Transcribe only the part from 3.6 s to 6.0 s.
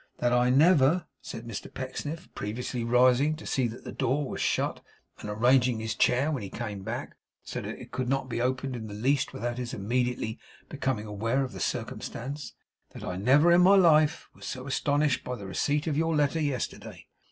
that the door was shut, and arranging his